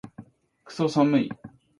[0.65, 1.31] クソ寒い